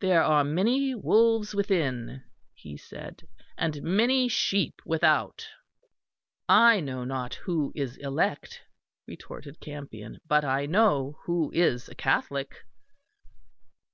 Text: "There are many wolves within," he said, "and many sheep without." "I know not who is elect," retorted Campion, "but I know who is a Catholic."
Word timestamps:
"There 0.00 0.22
are 0.22 0.44
many 0.44 0.94
wolves 0.94 1.54
within," 1.54 2.22
he 2.52 2.76
said, 2.76 3.26
"and 3.56 3.82
many 3.82 4.28
sheep 4.28 4.82
without." 4.84 5.48
"I 6.50 6.80
know 6.80 7.04
not 7.04 7.34
who 7.36 7.72
is 7.74 7.96
elect," 7.96 8.60
retorted 9.06 9.58
Campion, 9.58 10.18
"but 10.26 10.44
I 10.44 10.66
know 10.66 11.16
who 11.24 11.50
is 11.54 11.88
a 11.88 11.94
Catholic." 11.94 12.66